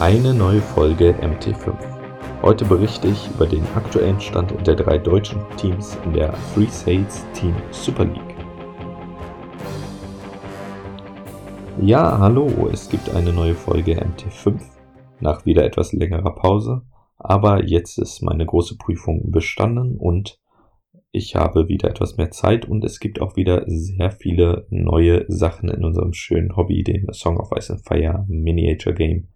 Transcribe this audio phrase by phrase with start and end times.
[0.00, 1.74] Eine neue Folge MT5.
[2.42, 7.26] Heute berichte ich über den aktuellen Stand der drei deutschen Teams in der Free Sales
[7.34, 8.36] Team Super League.
[11.82, 14.60] Ja, hallo, es gibt eine neue Folge MT5
[15.18, 16.82] nach wieder etwas längerer Pause,
[17.16, 20.38] aber jetzt ist meine große Prüfung bestanden und
[21.10, 25.68] ich habe wieder etwas mehr Zeit und es gibt auch wieder sehr viele neue Sachen
[25.68, 29.26] in unserem schönen Hobby, dem Song of Ice and Fire Miniature Game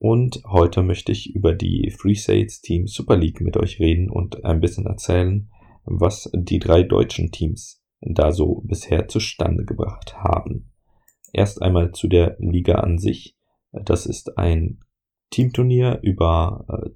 [0.00, 4.46] und heute möchte ich über die Free Sales Team Super League mit euch reden und
[4.46, 5.50] ein bisschen erzählen,
[5.84, 10.72] was die drei deutschen Teams da so bisher zustande gebracht haben.
[11.34, 13.36] Erst einmal zu der Liga an sich.
[13.72, 14.80] Das ist ein
[15.28, 16.90] Teamturnier über äh,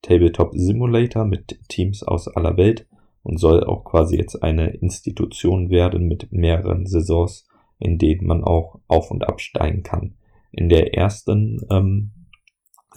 [0.00, 2.88] Tabletop Simulator mit Teams aus aller Welt
[3.22, 7.46] und soll auch quasi jetzt eine Institution werden mit mehreren Saisons,
[7.78, 10.16] in denen man auch auf und absteigen kann.
[10.50, 12.12] In der ersten ähm,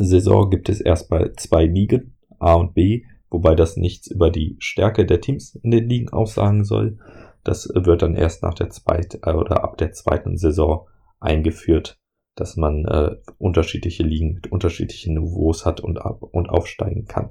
[0.06, 5.06] Saison gibt es erstmal zwei Ligen, A und B, wobei das nichts über die Stärke
[5.06, 6.98] der Teams in den Ligen aussagen soll.
[7.44, 10.88] Das wird dann erst nach der zweiten äh, oder ab der zweiten Saison
[11.20, 12.00] eingeführt,
[12.36, 17.30] dass man äh, unterschiedliche Ligen mit unterschiedlichen Niveaus hat und ab und aufsteigen kann.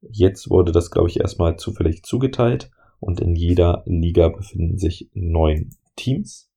[0.00, 5.70] Jetzt wurde das, glaube ich, erstmal zufällig zugeteilt und in jeder Liga befinden sich neun
[5.96, 6.50] Teams.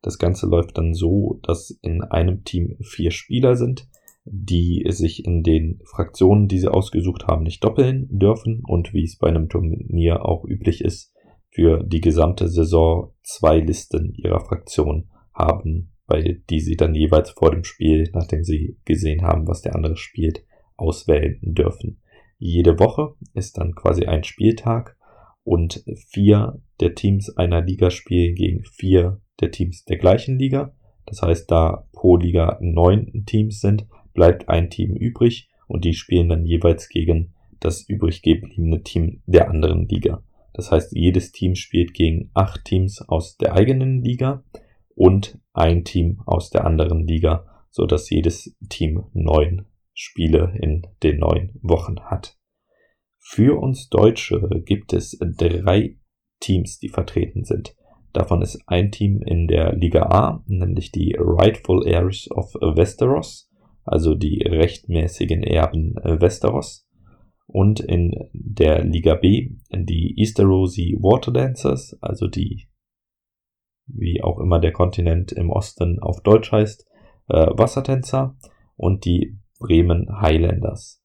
[0.00, 3.88] Das Ganze läuft dann so, dass in einem Team vier Spieler sind,
[4.24, 9.16] die sich in den Fraktionen, die sie ausgesucht haben, nicht doppeln dürfen und wie es
[9.18, 11.12] bei einem Turnier auch üblich ist,
[11.50, 17.50] für die gesamte Saison zwei Listen ihrer Fraktion haben, bei die sie dann jeweils vor
[17.50, 20.44] dem Spiel, nachdem sie gesehen haben, was der andere spielt,
[20.76, 22.00] auswählen dürfen.
[22.38, 24.96] Jede Woche ist dann quasi ein Spieltag
[25.44, 30.74] und vier der Teams einer Liga spielen gegen vier der Teams der gleichen Liga.
[31.06, 36.28] Das heißt, da pro Liga neun Teams sind, bleibt ein Team übrig und die spielen
[36.28, 40.22] dann jeweils gegen das übrig gebliebene Team der anderen Liga.
[40.52, 44.44] Das heißt, jedes Team spielt gegen acht Teams aus der eigenen Liga
[44.94, 51.18] und ein Team aus der anderen Liga, so dass jedes Team neun Spiele in den
[51.18, 52.36] neun Wochen hat.
[53.18, 55.96] Für uns Deutsche gibt es drei
[56.40, 57.76] Teams, die vertreten sind.
[58.12, 63.50] Davon ist ein Team in der Liga A, nämlich die Rightful Heirs of Westeros
[63.84, 66.88] also die rechtmäßigen Erben äh, Westeros.
[67.46, 72.68] Und in der Liga B die Easterosi Water Dancers, also die,
[73.86, 76.86] wie auch immer der Kontinent im Osten auf Deutsch heißt,
[77.28, 78.36] äh, Wassertänzer
[78.76, 81.02] und die Bremen Highlanders.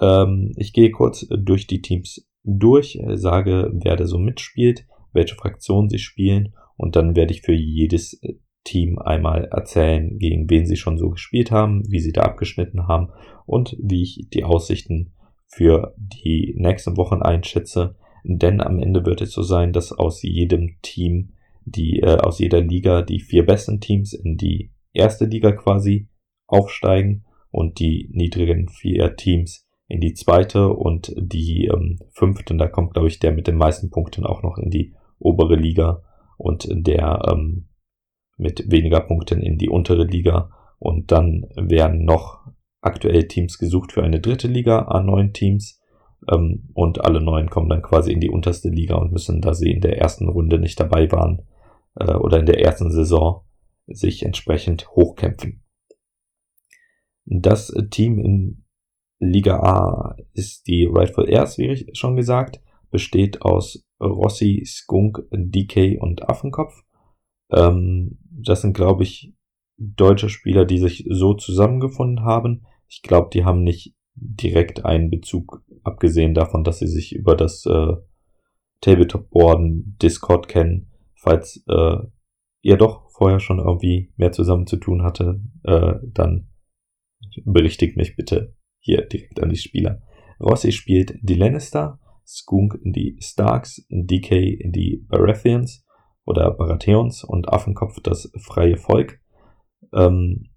[0.00, 5.88] Ähm, ich gehe kurz durch die Teams durch, sage, wer da so mitspielt, welche Fraktion
[5.88, 8.20] sie spielen und dann werde ich für jedes
[8.64, 13.10] Team einmal erzählen, gegen wen sie schon so gespielt haben, wie sie da abgeschnitten haben
[13.46, 15.12] und wie ich die Aussichten
[15.46, 17.96] für die nächsten Wochen einschätze.
[18.24, 21.34] Denn am Ende wird es so sein, dass aus jedem Team,
[21.66, 26.08] die äh, aus jeder Liga die vier besten Teams in die erste Liga quasi
[26.46, 32.94] aufsteigen und die niedrigen vier Teams in die zweite und die ähm, fünften, da kommt
[32.94, 36.02] glaube ich der mit den meisten Punkten auch noch in die obere Liga
[36.38, 37.68] und der ähm,
[38.36, 40.50] mit weniger Punkten in die untere Liga.
[40.78, 42.40] Und dann werden noch
[42.80, 45.80] aktuell Teams gesucht für eine dritte Liga, A9 Teams.
[46.30, 49.70] Ähm, und alle neun kommen dann quasi in die unterste Liga und müssen, da sie
[49.70, 51.42] in der ersten Runde nicht dabei waren
[51.96, 53.44] äh, oder in der ersten Saison,
[53.86, 55.62] sich entsprechend hochkämpfen.
[57.26, 58.64] Das Team in
[59.18, 66.00] Liga A ist die Rightful Heirs, wie ich schon gesagt, besteht aus Rossi, Skunk, DK
[66.00, 66.82] und Affenkopf.
[67.50, 69.34] Ähm, das sind, glaube ich,
[69.76, 72.66] deutsche Spieler, die sich so zusammengefunden haben.
[72.88, 77.66] Ich glaube, die haben nicht direkt einen Bezug, abgesehen davon, dass sie sich über das
[77.66, 77.94] äh,
[78.80, 80.90] Tabletop-Boarden Discord kennen.
[81.16, 81.96] Falls äh,
[82.62, 86.48] ihr doch vorher schon irgendwie mehr zusammen zu tun hatte, äh, dann
[87.44, 90.02] berichtigt mich bitte hier direkt an die Spieler.
[90.40, 95.83] Rossi spielt die Lannister, Skunk die Starks, DK die Baratheons,
[96.24, 99.20] oder Baratheons und Affenkopf das freie Volk,
[99.92, 100.50] ähm,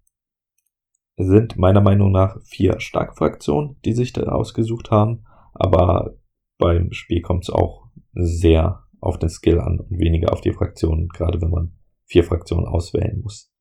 [1.17, 6.15] sind meiner Meinung nach vier Starkfraktionen, die sich da ausgesucht haben, aber
[6.57, 11.07] beim Spiel kommt es auch sehr auf den Skill an und weniger auf die Fraktionen,
[11.07, 11.73] gerade wenn man
[12.05, 13.51] vier Fraktionen auswählen muss.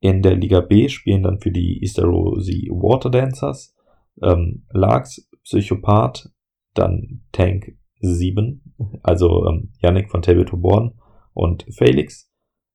[0.00, 3.76] In der Liga B spielen dann für die Easterosi Water Dancers
[4.22, 6.30] ähm, Larks, Psychopath,
[6.74, 10.99] dann Tank 7, also ähm, Yannick von Tabletop Born
[11.32, 12.30] und Felix.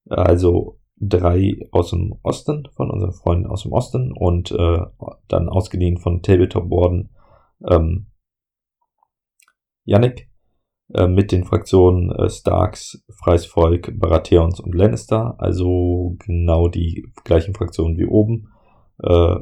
[0.08, 4.78] Also drei aus dem Osten, von unseren Freunden aus dem Osten und äh,
[5.28, 7.10] dann ausgeliehen von Tabletop Warden
[7.68, 8.06] ähm,
[9.84, 10.30] Yannick
[10.94, 17.54] äh, mit den Fraktionen äh, Starks, Freies Volk, Baratheons und Lannister, also genau die gleichen
[17.54, 18.52] Fraktionen wie oben.
[19.02, 19.36] Äh,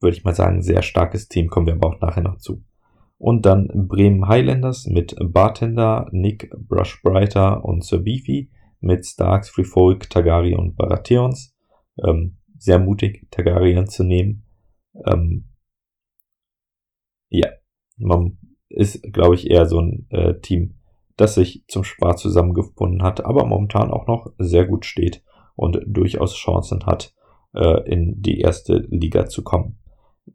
[0.00, 2.64] Würde ich mal sagen, sehr starkes Team, kommen wir aber auch nachher noch zu.
[3.18, 8.50] Und dann Bremen Highlanders mit Bartender, Nick, Brushbrighter und Sir Beefy
[8.80, 11.56] mit Starks, Free Folk, Targaryen und Baratheons.
[12.04, 14.44] Ähm, sehr mutig, Targaryen zu nehmen.
[15.06, 15.48] Ähm,
[17.28, 17.48] ja,
[17.96, 18.38] man
[18.68, 20.74] ist, glaube ich, eher so ein äh, Team,
[21.16, 25.22] das sich zum Spaß zusammengefunden hat, aber momentan auch noch sehr gut steht
[25.56, 27.14] und durchaus Chancen hat,
[27.54, 29.78] äh, in die erste Liga zu kommen.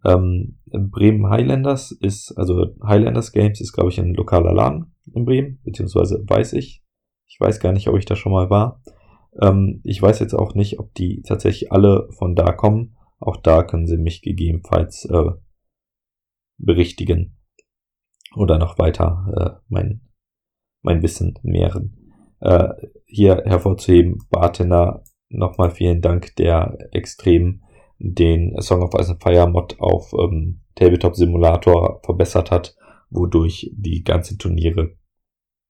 [0.06, 5.60] Ähm, Bremen Highlanders ist, also Highlanders Games ist, glaube ich, ein lokaler Laden in Bremen,
[5.64, 6.84] beziehungsweise weiß ich.
[7.28, 8.82] Ich weiß gar nicht, ob ich da schon mal war.
[9.42, 12.96] Ähm, ich weiß jetzt auch nicht, ob die tatsächlich alle von da kommen.
[13.20, 15.32] Auch da können sie mich gegebenenfalls äh,
[16.58, 17.38] berichtigen
[18.36, 20.02] oder noch weiter äh, mein,
[20.82, 22.14] mein Wissen mehren.
[22.40, 22.70] Äh,
[23.06, 27.64] hier hervorzuheben, Bartender, nochmal vielen Dank, der extrem
[28.00, 32.76] den Song of Ice and Fire Mod auf ähm, Tabletop Simulator verbessert hat,
[33.10, 34.96] wodurch die ganzen Turniere,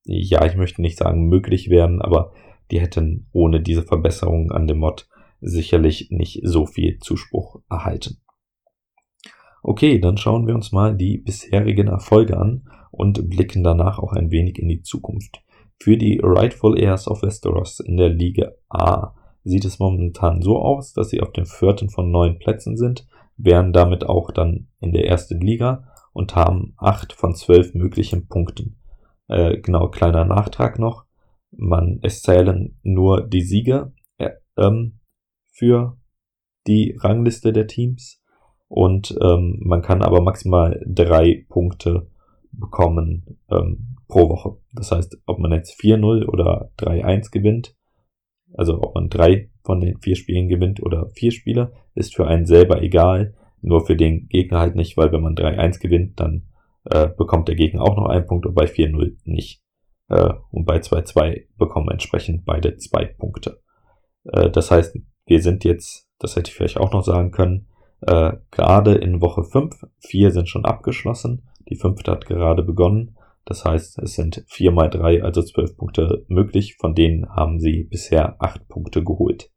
[0.05, 2.31] ja, ich möchte nicht sagen möglich werden, aber
[2.71, 5.07] die hätten ohne diese Verbesserungen an dem Mod
[5.41, 8.17] sicherlich nicht so viel Zuspruch erhalten.
[9.61, 14.31] Okay, dann schauen wir uns mal die bisherigen Erfolge an und blicken danach auch ein
[14.31, 15.41] wenig in die Zukunft.
[15.81, 20.93] Für die Rightful Heirs of Westeros in der Liga A sieht es momentan so aus,
[20.93, 23.07] dass sie auf dem vierten von neun Plätzen sind,
[23.37, 28.77] wären damit auch dann in der ersten Liga und haben acht von zwölf möglichen Punkten.
[29.27, 31.05] Äh, genau, kleiner Nachtrag noch.
[31.51, 34.99] Man, es zählen nur die Sieger äh, ähm,
[35.51, 35.97] für
[36.67, 38.21] die Rangliste der Teams
[38.67, 42.07] und ähm, man kann aber maximal drei Punkte
[42.51, 44.57] bekommen ähm, pro Woche.
[44.73, 47.75] Das heißt, ob man jetzt 4-0 oder 3-1 gewinnt,
[48.53, 52.45] also ob man drei von den vier Spielen gewinnt oder vier Spiele, ist für einen
[52.45, 56.43] selber egal, nur für den Gegner halt nicht, weil wenn man 3-1 gewinnt, dann
[56.85, 59.61] äh, bekommt der Gegner auch noch einen Punkt und bei 4-0 nicht.
[60.07, 63.61] Äh, und bei 2-2 bekommen entsprechend beide zwei Punkte.
[64.23, 67.67] Äh, das heißt, wir sind jetzt, das hätte ich vielleicht auch noch sagen können,
[68.01, 69.85] äh, gerade in Woche 5.
[69.99, 71.43] Vier sind schon abgeschlossen.
[71.69, 73.17] Die fünfte hat gerade begonnen.
[73.49, 76.75] Das heißt, es sind vier mal drei, also zwölf Punkte möglich.
[76.75, 79.49] Von denen haben sie bisher acht Punkte geholt.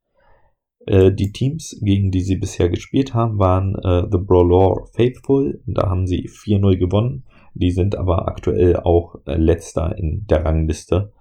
[0.86, 5.60] Äh, die Teams, gegen die sie bisher gespielt haben, waren äh, The Brawler Faithful.
[5.66, 7.24] Da haben sie 4-0 gewonnen.
[7.52, 11.12] Die sind aber aktuell auch äh, letzter in der Rangliste.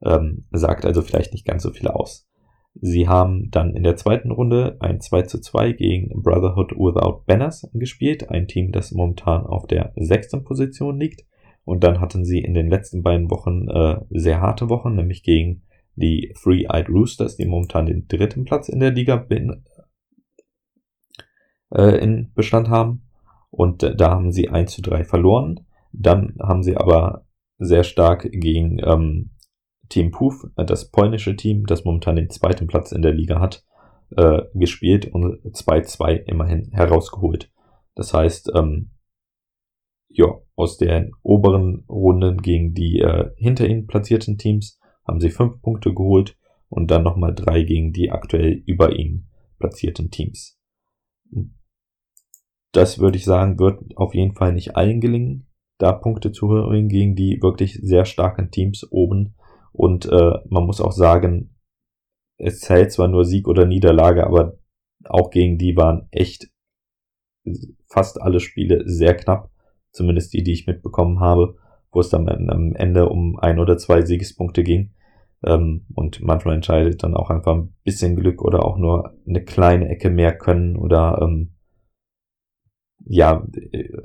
[0.00, 2.28] Ähm, sagt also vielleicht nicht ganz so viel aus.
[2.74, 7.68] Sie haben dann in der zweiten Runde ein 2 zu 2 gegen Brotherhood Without Banners
[7.74, 11.24] gespielt, ein Team, das momentan auf der sechsten Position liegt.
[11.64, 15.62] Und dann hatten sie in den letzten beiden Wochen äh, sehr harte Wochen, nämlich gegen
[15.94, 19.64] die Three-Eyed Roosters, die momentan den dritten Platz in der Liga bin,
[21.70, 23.02] äh, in Bestand haben.
[23.50, 25.66] Und äh, da haben sie 1 zu 3 verloren.
[25.92, 27.26] Dann haben sie aber
[27.58, 29.30] sehr stark gegen ähm,
[29.88, 33.64] Team Puf, äh, das polnische Team, das momentan den zweiten Platz in der Liga hat,
[34.16, 37.50] äh, gespielt und 2-2 immerhin herausgeholt.
[37.94, 38.90] Das heißt, ähm,
[40.10, 40.26] ja,
[40.56, 45.94] aus den oberen Runden gegen die äh, hinter ihnen platzierten Teams haben sie fünf Punkte
[45.94, 46.36] geholt
[46.68, 50.58] und dann nochmal drei gegen die aktuell über ihnen platzierten Teams.
[52.72, 55.46] Das würde ich sagen, wird auf jeden Fall nicht allen gelingen,
[55.78, 59.34] da Punkte zu holen gegen die wirklich sehr starken Teams oben
[59.72, 61.56] und äh, man muss auch sagen,
[62.36, 64.58] es zählt zwar nur Sieg oder Niederlage, aber
[65.04, 66.50] auch gegen die waren echt
[67.86, 69.50] fast alle Spiele sehr knapp.
[69.92, 71.56] Zumindest die, die ich mitbekommen habe,
[71.92, 74.90] wo es dann am Ende um ein oder zwei Siegespunkte ging.
[75.44, 79.88] Ähm, und manchmal entscheidet dann auch einfach ein bisschen Glück oder auch nur eine kleine
[79.88, 81.54] Ecke mehr können oder ähm,
[83.06, 83.46] ja,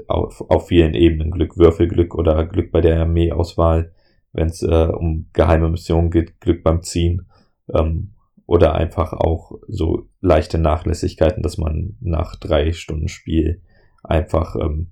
[0.08, 3.92] auf, auf vielen Ebenen Glück, Würfelglück oder Glück bei der Armeeauswahl
[4.36, 7.28] wenn es äh, um geheime Missionen geht, Glück beim Ziehen
[7.74, 8.12] ähm,
[8.46, 13.62] oder einfach auch so leichte Nachlässigkeiten, dass man nach drei Stunden Spiel
[14.04, 14.92] einfach ähm,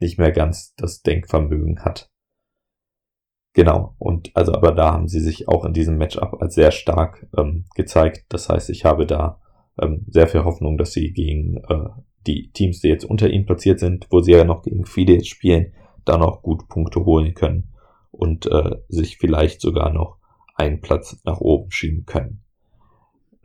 [0.00, 2.10] nicht mehr ganz das Denkvermögen hat.
[3.54, 7.28] Genau, und also aber da haben sie sich auch in diesem Matchup als sehr stark
[7.36, 8.26] ähm, gezeigt.
[8.28, 9.40] Das heißt, ich habe da
[9.80, 11.88] ähm, sehr viel Hoffnung, dass sie gegen äh,
[12.26, 15.28] die Teams, die jetzt unter ihnen platziert sind, wo sie ja noch gegen viele jetzt
[15.28, 15.72] spielen,
[16.04, 17.74] da noch gut Punkte holen können
[18.10, 20.18] und äh, sich vielleicht sogar noch
[20.56, 22.43] einen Platz nach oben schieben können.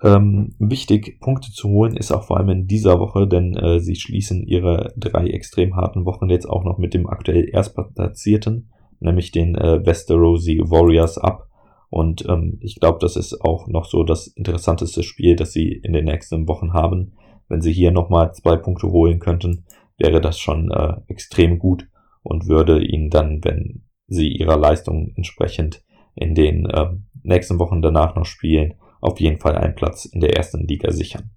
[0.02, 3.96] Ähm, wichtig, Punkte zu holen ist auch vor allem in dieser Woche, denn äh, sie
[3.96, 9.56] schließen ihre drei extrem harten Wochen jetzt auch noch mit dem aktuell Erstplatzierten, nämlich den
[9.56, 11.48] äh, Westerosi Warriors ab.
[11.90, 15.92] Und ähm, ich glaube, das ist auch noch so das interessanteste Spiel, das sie in
[15.92, 17.14] den nächsten Wochen haben.
[17.50, 19.66] Wenn sie hier nochmal zwei Punkte holen könnten,
[19.98, 21.88] wäre das schon äh, extrem gut
[22.24, 25.84] und würde ihnen dann, wenn sie ihrer Leistung entsprechend
[26.16, 26.88] in den äh,
[27.24, 31.32] nächsten Wochen danach noch spielen, auf jeden Fall einen Platz in der ersten Liga sichern.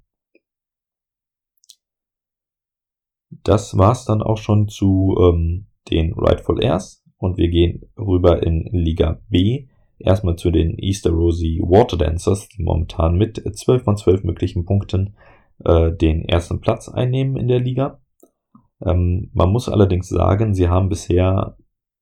[3.30, 8.68] Das war's dann auch schon zu ähm, den Rightful Airs und wir gehen rüber in
[8.72, 9.68] Liga B.
[9.98, 15.14] Erstmal zu den Easter Rosie Water Dancers, die momentan mit 12 von 12 möglichen Punkten
[15.64, 18.00] äh, den ersten Platz einnehmen in der Liga.
[18.84, 21.56] Ähm, man muss allerdings sagen, sie haben bisher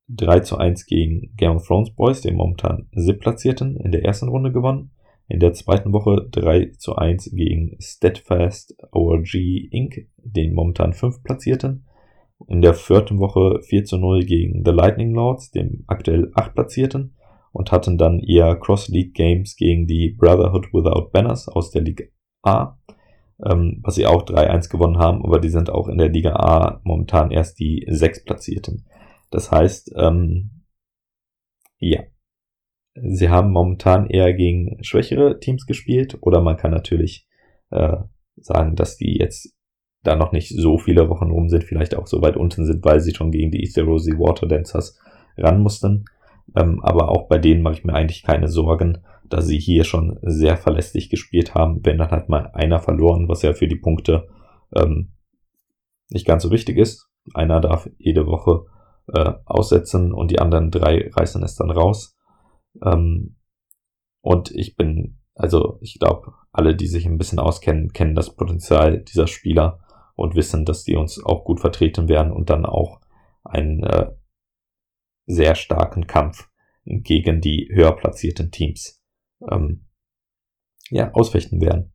[0.09, 4.51] 3 zu 1 gegen Game of Thrones Boys, den momentan siebtplatzierten, in der ersten Runde
[4.51, 4.91] gewonnen.
[5.31, 9.33] In der zweiten Woche 3 zu 1 gegen Steadfast ORG
[9.71, 11.85] Inc., den momentan 5 platzierten.
[12.47, 17.15] In der vierten Woche 4 zu 0 gegen The Lightning Lords, dem aktuell 8 platzierten.
[17.53, 22.05] Und hatten dann ihr Cross-League Games gegen die Brotherhood Without Banners aus der Liga
[22.43, 22.77] A
[23.43, 26.79] ähm, was sie auch 3-1 gewonnen haben, aber die sind auch in der Liga A
[26.83, 28.85] momentan erst die sechs Platzierten.
[29.31, 30.63] Das heißt, ähm,
[31.79, 32.01] ja,
[32.95, 37.27] sie haben momentan eher gegen schwächere Teams gespielt oder man kann natürlich
[37.69, 37.97] äh,
[38.35, 39.55] sagen, dass die jetzt
[40.03, 42.99] da noch nicht so viele Wochen rum sind, vielleicht auch so weit unten sind, weil
[42.99, 44.99] sie schon gegen die Easter Rosie Water Dancers
[45.37, 46.05] ran mussten.
[46.57, 50.19] Ähm, aber auch bei denen mache ich mir eigentlich keine Sorgen da sie hier schon
[50.21, 51.79] sehr verlässlich gespielt haben.
[51.83, 54.27] Wenn dann hat mal einer verloren, was ja für die Punkte
[54.75, 55.13] ähm,
[56.09, 57.09] nicht ganz so wichtig ist.
[57.33, 58.65] Einer darf jede Woche
[59.13, 62.17] äh, aussetzen und die anderen drei reißen es dann raus.
[62.83, 63.37] Ähm,
[64.21, 68.99] und ich bin, also ich glaube, alle, die sich ein bisschen auskennen, kennen das Potenzial
[69.03, 69.79] dieser Spieler
[70.15, 73.01] und wissen, dass die uns auch gut vertreten werden und dann auch
[73.43, 74.11] einen äh,
[75.25, 76.49] sehr starken Kampf
[76.85, 79.01] gegen die höher platzierten Teams
[79.49, 79.85] ähm,
[80.89, 81.93] ja, ausfechten werden.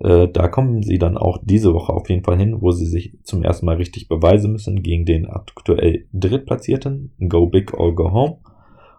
[0.00, 3.18] Äh, da kommen sie dann auch diese Woche auf jeden Fall hin, wo sie sich
[3.22, 8.38] zum ersten Mal richtig beweisen müssen gegen den aktuell drittplatzierten Go Big or Go Home.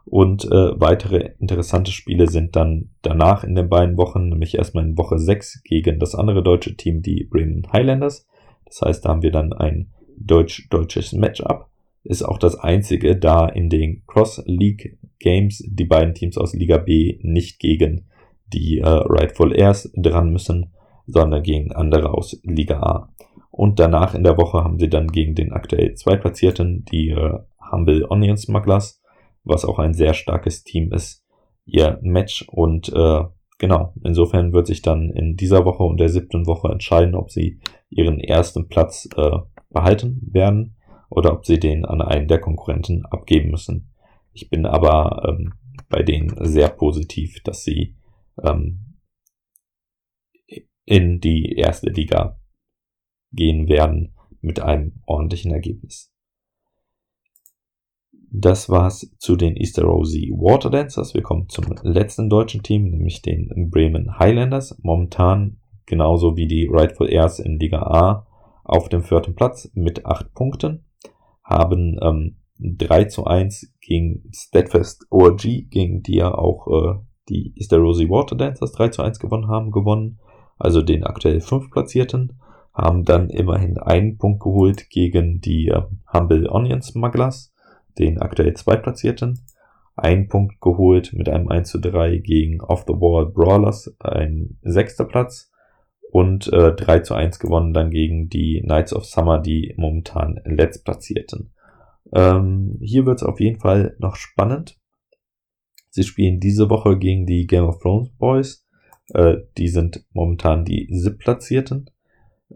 [0.06, 4.98] Und äh, weitere interessante Spiele sind dann danach in den beiden Wochen, nämlich erstmal in
[4.98, 8.28] Woche 6 gegen das andere deutsche Team, die Bremen Highlanders.
[8.66, 11.70] Das heißt, da haben wir dann ein deutsch-deutsches Matchup.
[12.04, 17.18] Ist auch das einzige, da in den Cross-League Games die beiden Teams aus Liga B
[17.24, 18.06] nicht gegen
[18.54, 20.72] die äh, Rightful Airs dran müssen,
[21.08, 23.10] sondern gegen andere aus Liga A.
[23.50, 27.40] Und danach in der Woche haben sie dann gegen den aktuell Zweitplatzierten, die äh,
[27.72, 29.02] Humble Onion Smugglers,
[29.46, 31.24] was auch ein sehr starkes Team ist,
[31.66, 32.46] ihr Match.
[32.50, 33.24] Und äh,
[33.58, 37.60] genau, insofern wird sich dann in dieser Woche und der siebten Woche entscheiden, ob sie
[37.90, 39.38] ihren ersten Platz äh,
[39.70, 40.76] behalten werden
[41.10, 43.94] oder ob sie den an einen der Konkurrenten abgeben müssen.
[44.34, 45.54] Ich bin aber ähm,
[45.90, 47.96] bei denen sehr positiv, dass sie
[48.44, 48.98] ähm,
[50.86, 52.40] in die erste Liga
[53.32, 56.15] gehen werden mit einem ordentlichen Ergebnis.
[58.38, 61.14] Das war's zu den Easter Rosie Water Dancers.
[61.14, 64.78] Wir kommen zum letzten deutschen Team, nämlich den Bremen Highlanders.
[64.84, 68.28] Momentan genauso wie die Rightful Airs in Liga A
[68.66, 70.84] auf dem vierten Platz mit acht Punkten.
[71.46, 77.00] Haben ähm, 3 zu 1 gegen Steadfast ORG, gegen die ja auch äh,
[77.30, 80.20] die Easter Rosie Water Dancers 3 zu 1 gewonnen haben, gewonnen.
[80.58, 82.38] Also den aktuell 5 Platzierten.
[82.74, 87.55] Haben dann immerhin einen Punkt geholt gegen die äh, Humble Onion Smugglers,
[88.00, 89.40] den aktuell 2 Platzierten.
[89.96, 95.06] Einen Punkt geholt mit einem 1 zu 3 gegen Off the Wall Brawlers, ein sechster
[95.06, 95.52] Platz.
[96.12, 101.52] Und äh, 3 zu 1 gewonnen dann gegen die Knights of Summer, die momentan letztplatzierten.
[102.14, 104.78] Ähm, hier wird es auf jeden Fall noch spannend.
[105.90, 108.66] Sie spielen diese Woche gegen die Game of Thrones Boys.
[109.14, 111.90] Äh, die sind momentan die siebtplatzierten.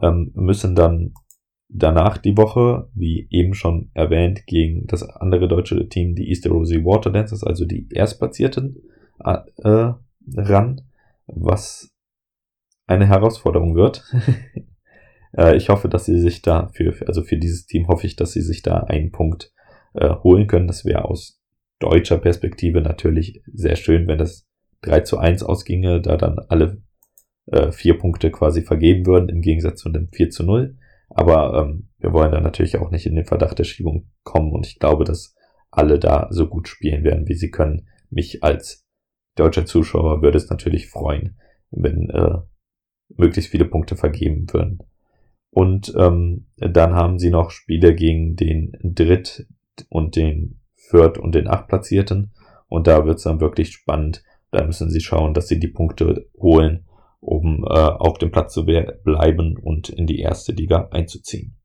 [0.02, 1.14] Ähm, müssen dann
[1.70, 6.84] danach die Woche, wie eben schon erwähnt, gegen das andere deutsche Team, die Easter Rosie
[6.84, 8.82] Water Dancers, also die Erstplatzierten,
[9.24, 9.92] äh,
[10.36, 10.82] ran,
[11.28, 11.90] was
[12.88, 14.04] eine Herausforderung wird.
[15.38, 18.32] Äh, ich hoffe, dass sie sich da für, also für dieses Team hoffe ich, dass
[18.32, 19.54] sie sich da einen Punkt
[19.94, 20.66] äh, holen können.
[20.66, 21.40] Das wäre aus
[21.78, 24.48] deutscher Perspektive natürlich sehr schön, wenn das
[24.82, 26.82] 3 zu 1 ausginge, da dann alle
[27.46, 30.79] äh, vier Punkte quasi vergeben würden, im Gegensatz zu dem 4 zu 0.
[31.10, 34.68] Aber ähm, wir wollen dann natürlich auch nicht in den Verdacht der Schiebung kommen und
[34.68, 35.36] ich glaube, dass
[35.72, 37.88] alle da so gut spielen werden, wie sie können.
[38.10, 38.86] Mich als
[39.36, 41.38] deutscher Zuschauer würde es natürlich freuen,
[41.72, 42.38] wenn äh,
[43.10, 44.80] möglichst viele Punkte vergeben würden.
[45.52, 49.48] Und ähm, dann haben sie noch Spiele gegen den Dritt-
[49.90, 52.34] und den Viert- und den Achtplatzierten.
[52.68, 54.24] Und da wird's dann wirklich spannend.
[54.52, 56.86] Da müssen sie schauen, dass sie die Punkte holen,
[57.22, 61.56] um äh, auf dem Platz zu bleiben und in die erste Liga einzuziehen.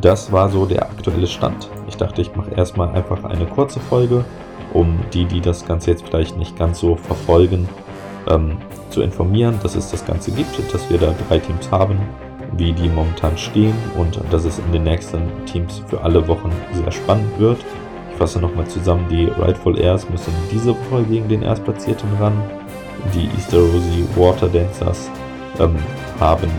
[0.00, 1.70] Das war so der aktuelle Stand.
[1.88, 4.24] Ich dachte, ich mache erstmal einfach eine kurze Folge,
[4.74, 7.68] um die, die das Ganze jetzt vielleicht nicht ganz so verfolgen,
[8.28, 8.58] ähm,
[8.90, 11.98] zu informieren, dass es das Ganze gibt, dass wir da drei Teams haben,
[12.56, 16.90] wie die momentan stehen und dass es in den nächsten Teams für alle Wochen sehr
[16.90, 17.58] spannend wird.
[18.16, 22.42] Fasse nochmal zusammen, die Rightful Airs müssen diese Woche gegen den Erstplatzierten ran.
[23.14, 25.10] Die Easter Rosie Water Dancers
[25.60, 25.76] ähm,
[26.18, 26.50] haben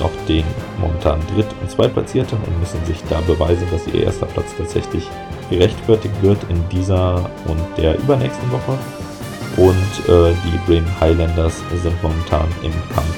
[0.00, 0.44] noch den
[0.80, 5.08] momentan Dritt- und Zweitplatzierten und müssen sich da beweisen, dass ihr erster Platz tatsächlich
[5.50, 8.78] gerechtfertigt wird in dieser und der übernächsten Woche.
[9.56, 13.16] Und äh, die Bremen Highlanders sind momentan im Kampf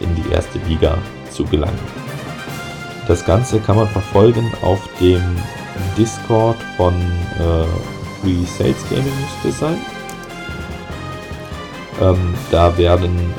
[0.00, 0.96] in die erste Liga
[1.30, 1.78] zu gelangen.
[3.08, 5.22] Das Ganze kann man verfolgen auf dem
[5.96, 7.64] Discord von äh,
[8.20, 9.78] Free Sales Gaming müsste sein.
[12.00, 13.34] Ähm, da werden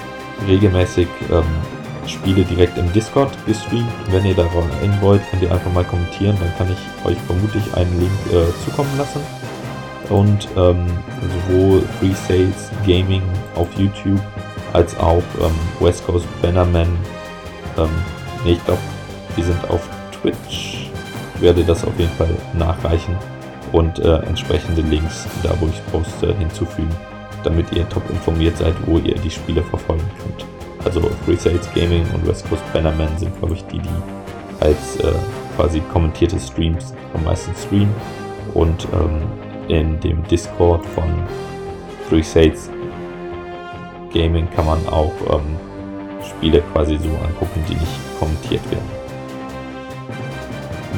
[0.47, 1.43] regelmäßig ähm,
[2.07, 3.91] Spiele direkt im Discord gestreamt.
[4.09, 7.63] Wenn ihr da rein wollt, könnt ihr einfach mal kommentieren, dann kann ich euch vermutlich
[7.75, 9.21] einen Link äh, zukommen lassen.
[10.09, 10.85] Und ähm,
[11.47, 13.23] sowohl Free Sales Gaming
[13.55, 14.21] auf YouTube
[14.73, 16.97] als auch ähm, West Coast Bannerman.
[17.77, 17.89] Ähm,
[18.43, 18.81] nee, ich glaube,
[19.37, 20.72] die sind auf Twitch.
[21.43, 23.17] Werde das auf jeden Fall nachreichen
[23.73, 26.95] und äh, entsprechende Links, da wo ich poste, hinzufügen,
[27.43, 30.45] damit ihr top informiert seid, wo ihr die Spiele verfolgen könnt.
[30.85, 33.89] Also Free Sales Gaming und West Coast Bannerman sind, glaube ich, die, die
[34.61, 35.11] als äh,
[35.57, 37.93] quasi kommentierte Streams am meisten streamen.
[38.53, 39.23] Und ähm,
[39.67, 41.11] in dem Discord von
[42.07, 42.69] Free Sales
[44.13, 45.57] Gaming kann man auch ähm,
[46.23, 49.02] Spiele quasi so angucken, die nicht kommentiert werden.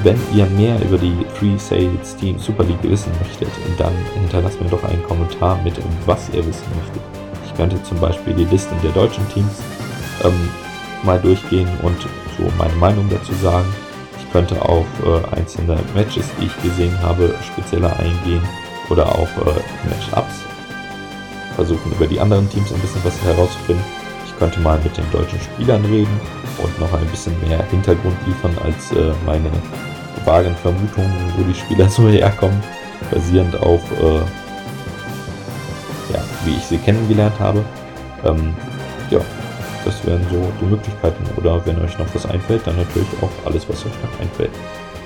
[0.06, 4.70] Wenn ihr mehr über die Free Sales Team Super League wissen möchtet, dann hinterlasst mir
[4.70, 5.74] doch einen Kommentar mit,
[6.06, 7.02] was ihr wissen möchtet.
[7.44, 9.64] Ich könnte zum Beispiel die Listen der deutschen Teams
[10.24, 10.50] ähm,
[11.02, 12.00] mal durchgehen und
[12.38, 13.66] so meine Meinung dazu sagen.
[14.20, 18.44] Ich könnte auf äh, einzelne Matches, die ich gesehen habe, spezieller eingehen
[18.92, 20.36] oder auch äh, Matchups.
[21.56, 23.84] Versuchen über die anderen Teams ein bisschen was herauszufinden.
[24.28, 26.22] Ich könnte mal mit den deutschen Spielern reden
[26.60, 29.50] und noch ein bisschen mehr Hintergrund liefern als äh, meine
[30.26, 32.62] vagen Vermutungen, wo die Spieler so herkommen,
[33.12, 34.20] basierend auf äh,
[36.14, 37.64] ja, wie ich sie kennengelernt habe.
[38.24, 38.54] Ähm,
[39.10, 39.20] ja,
[39.84, 41.24] das wären so die Möglichkeiten.
[41.38, 44.52] Oder wenn euch noch was einfällt, dann natürlich auch alles, was euch noch einfällt.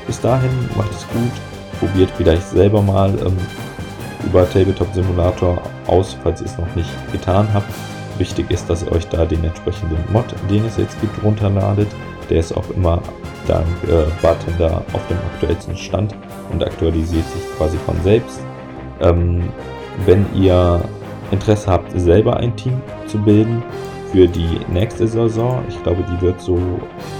[0.07, 1.31] Bis dahin macht es gut,
[1.79, 3.37] probiert vielleicht selber mal ähm,
[4.25, 7.71] über Tabletop Simulator aus, falls ihr es noch nicht getan habt.
[8.17, 11.87] Wichtig ist, dass ihr euch da den entsprechenden Mod, den es jetzt gibt, runterladet.
[12.29, 13.01] Der ist auch immer
[13.49, 16.15] dank äh, Bartender auf dem aktuellsten Stand
[16.51, 18.41] und aktualisiert sich quasi von selbst.
[19.01, 19.49] Ähm,
[20.05, 20.81] wenn ihr
[21.31, 23.63] Interesse habt, selber ein Team zu bilden,
[24.11, 25.63] für die nächste Saison.
[25.67, 26.57] Ich glaube, die wird so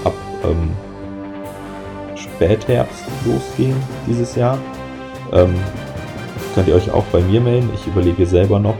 [0.04, 0.14] ab
[0.44, 0.70] ähm,
[2.16, 4.58] Spätherbst losgehen dieses Jahr.
[5.32, 5.54] Ähm,
[6.54, 7.70] könnt ihr euch auch bei mir melden.
[7.74, 8.76] Ich überlege selber noch.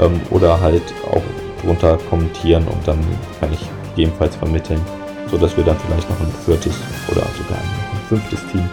[0.00, 1.22] Ähm, oder halt auch
[1.62, 2.98] drunter kommentieren und dann
[3.40, 4.80] kann ich gegebenenfalls vermitteln,
[5.30, 6.74] sodass wir dann vielleicht noch ein viertes
[7.10, 8.68] oder sogar ein fünftes Team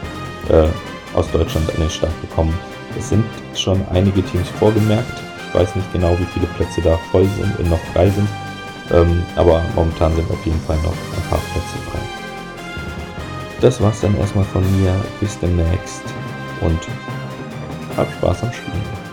[0.49, 0.67] äh,
[1.15, 2.53] aus Deutschland an den Start bekommen.
[2.97, 5.21] Es sind schon einige Teams vorgemerkt.
[5.47, 8.27] Ich weiß nicht genau, wie viele Plätze da voll sind, und noch frei sind.
[8.91, 11.99] Ähm, aber momentan sind auf jeden Fall noch ein paar Plätze frei.
[13.61, 14.93] Das war's dann erstmal von mir.
[15.19, 16.03] Bis demnächst
[16.61, 16.79] und
[17.97, 19.04] hab Spaß am Spielen.